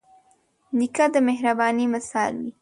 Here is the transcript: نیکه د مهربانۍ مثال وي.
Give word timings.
نیکه 0.77 1.05
د 1.13 1.15
مهربانۍ 1.27 1.85
مثال 1.95 2.31
وي. 2.41 2.51